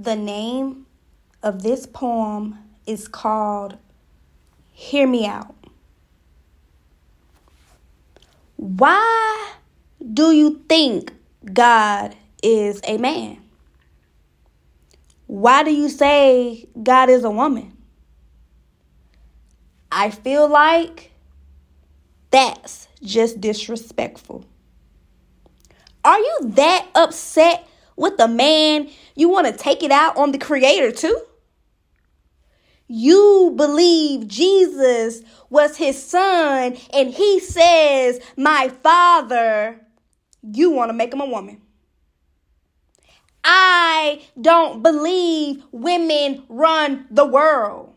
The 0.00 0.14
name 0.14 0.86
of 1.42 1.64
this 1.64 1.84
poem 1.84 2.56
is 2.86 3.08
called 3.08 3.78
Hear 4.70 5.08
Me 5.08 5.26
Out. 5.26 5.56
Why 8.54 9.54
do 10.12 10.30
you 10.30 10.62
think 10.68 11.12
God 11.52 12.14
is 12.44 12.80
a 12.84 12.96
man? 12.98 13.38
Why 15.26 15.64
do 15.64 15.74
you 15.74 15.88
say 15.88 16.68
God 16.80 17.10
is 17.10 17.24
a 17.24 17.30
woman? 17.30 17.76
I 19.90 20.10
feel 20.10 20.48
like 20.48 21.10
that's 22.30 22.86
just 23.02 23.40
disrespectful. 23.40 24.44
Are 26.04 26.18
you 26.18 26.38
that 26.54 26.86
upset 26.94 27.67
with 27.98 28.16
the 28.16 28.28
man 28.28 28.88
you 29.14 29.28
want 29.28 29.46
to 29.46 29.52
take 29.52 29.82
it 29.82 29.90
out 29.90 30.16
on 30.16 30.32
the 30.32 30.38
creator 30.38 30.92
too? 30.92 31.20
You 32.86 33.52
believe 33.54 34.28
Jesus 34.28 35.22
was 35.50 35.76
his 35.76 36.02
son 36.02 36.76
and 36.94 37.10
he 37.10 37.38
says, 37.40 38.20
My 38.36 38.70
father, 38.82 39.80
you 40.42 40.70
want 40.70 40.88
to 40.88 40.94
make 40.94 41.12
him 41.12 41.20
a 41.20 41.26
woman. 41.26 41.60
I 43.44 44.22
don't 44.40 44.82
believe 44.82 45.62
women 45.70 46.44
run 46.48 47.06
the 47.10 47.26
world. 47.26 47.94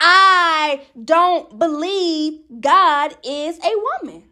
I 0.00 0.82
don't 1.02 1.58
believe 1.58 2.40
God 2.60 3.16
is 3.24 3.58
a 3.58 3.72
woman. 4.02 4.24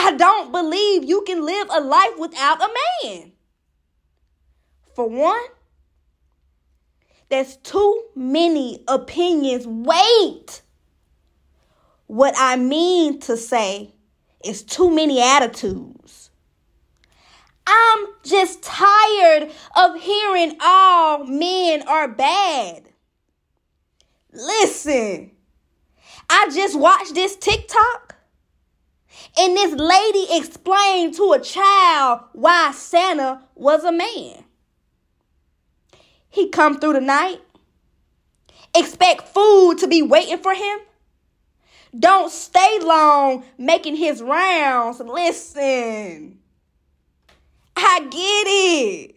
I 0.00 0.12
don't 0.12 0.52
believe 0.52 1.04
you 1.04 1.22
can 1.22 1.44
live 1.44 1.66
a 1.70 1.80
life 1.80 2.18
without 2.18 2.62
a 2.62 2.68
man. 3.02 3.32
For 4.94 5.08
one, 5.08 5.42
there's 7.28 7.56
too 7.56 8.04
many 8.14 8.84
opinions. 8.86 9.66
Wait. 9.66 10.62
What 12.06 12.34
I 12.38 12.54
mean 12.54 13.18
to 13.20 13.36
say 13.36 13.92
is 14.44 14.62
too 14.62 14.88
many 14.88 15.20
attitudes. 15.20 16.30
I'm 17.66 18.06
just 18.22 18.62
tired 18.62 19.50
of 19.76 20.00
hearing 20.00 20.56
all 20.60 21.24
men 21.24 21.82
are 21.88 22.08
bad. 22.08 22.84
Listen, 24.32 25.32
I 26.30 26.50
just 26.54 26.78
watched 26.78 27.14
this 27.14 27.34
TikTok 27.36 28.17
and 29.36 29.56
this 29.56 29.74
lady 29.74 30.26
explained 30.30 31.14
to 31.14 31.32
a 31.32 31.40
child 31.40 32.20
why 32.32 32.72
Santa 32.72 33.42
was 33.54 33.84
a 33.84 33.92
man. 33.92 34.44
He 36.28 36.48
come 36.48 36.78
through 36.78 36.94
the 36.94 37.00
night. 37.00 37.40
Expect 38.74 39.28
food 39.28 39.78
to 39.78 39.88
be 39.88 40.02
waiting 40.02 40.38
for 40.38 40.54
him. 40.54 40.78
Don't 41.98 42.30
stay 42.30 42.78
long 42.80 43.44
making 43.56 43.96
his 43.96 44.22
rounds. 44.22 45.00
Listen. 45.00 46.38
I 47.76 48.00
get 48.10 48.44
it. 48.46 49.16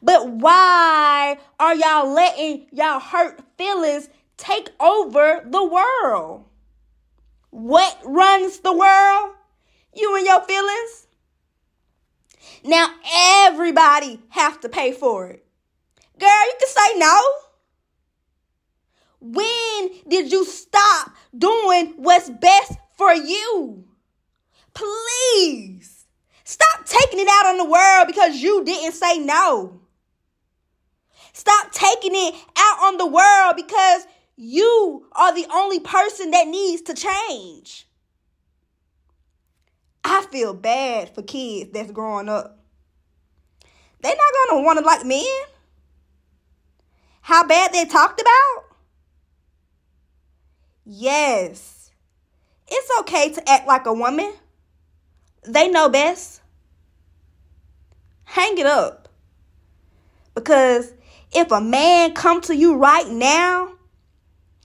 But 0.00 0.28
why 0.28 1.38
are 1.58 1.74
y'all 1.74 2.12
letting 2.12 2.66
y'all 2.70 3.00
hurt 3.00 3.42
feelings 3.56 4.08
take 4.36 4.70
over 4.78 5.42
the 5.44 5.64
world? 5.64 6.44
What 7.50 7.98
runs 8.04 8.60
the 8.60 8.72
world? 8.72 9.34
You 9.94 10.16
and 10.16 10.26
your 10.26 10.42
feelings? 10.42 11.06
Now 12.64 12.88
everybody 13.46 14.20
have 14.30 14.60
to 14.60 14.68
pay 14.68 14.92
for 14.92 15.28
it. 15.28 15.44
Girl, 16.18 16.28
you 16.28 16.54
can 16.58 16.68
say 16.68 16.98
no. 16.98 17.20
When 19.20 19.90
did 20.08 20.30
you 20.30 20.44
stop 20.44 21.12
doing 21.36 21.94
what's 21.96 22.30
best 22.30 22.72
for 22.96 23.12
you? 23.12 23.84
Please 24.74 26.06
stop 26.44 26.86
taking 26.86 27.18
it 27.20 27.28
out 27.28 27.46
on 27.46 27.58
the 27.58 27.64
world 27.64 28.06
because 28.06 28.36
you 28.36 28.64
didn't 28.64 28.92
say 28.92 29.18
no. 29.18 29.80
Stop 31.32 31.72
taking 31.72 32.12
it 32.14 32.34
out 32.56 32.78
on 32.82 32.96
the 32.96 33.06
world 33.06 33.54
because 33.56 34.06
you 34.40 35.04
are 35.12 35.34
the 35.34 35.46
only 35.52 35.80
person 35.80 36.30
that 36.30 36.46
needs 36.46 36.82
to 36.82 36.94
change. 36.94 37.88
I 40.04 40.24
feel 40.30 40.54
bad 40.54 41.12
for 41.12 41.22
kids 41.22 41.70
that's 41.72 41.90
growing 41.90 42.28
up. 42.28 42.56
They're 44.00 44.14
not 44.14 44.62
want 44.62 44.78
to 44.78 44.84
like 44.84 45.04
men. 45.04 45.24
How 47.20 47.44
bad 47.44 47.72
they 47.72 47.84
talked 47.84 48.20
about? 48.20 48.64
Yes. 50.86 51.90
It's 52.68 52.90
okay 53.00 53.32
to 53.32 53.50
act 53.50 53.66
like 53.66 53.86
a 53.86 53.92
woman. 53.92 54.32
They 55.48 55.68
know 55.68 55.88
best. 55.88 56.42
Hang 58.22 58.56
it 58.56 58.66
up. 58.66 59.08
Because 60.36 60.94
if 61.34 61.50
a 61.50 61.60
man 61.60 62.14
come 62.14 62.40
to 62.42 62.54
you 62.54 62.76
right 62.76 63.08
now 63.08 63.77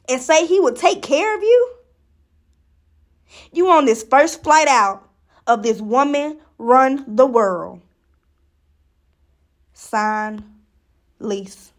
and 0.10 0.22
say 0.22 0.46
he 0.46 0.60
would 0.60 0.76
take 0.76 1.02
care 1.02 1.36
of 1.36 1.42
you, 1.42 1.74
you 3.52 3.70
on 3.70 3.86
this 3.86 4.04
first 4.04 4.44
flight 4.44 4.68
out 4.68 5.08
of 5.48 5.64
this 5.64 5.82
woman 5.82 6.40
run 6.58 7.04
the 7.08 7.26
world. 7.26 7.82
Sign, 9.74 10.44
Lici. 11.20 11.72